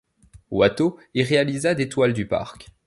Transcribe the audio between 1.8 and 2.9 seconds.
toiles du parc.